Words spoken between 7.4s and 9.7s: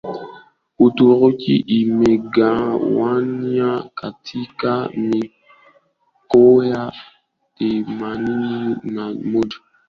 themanini na moja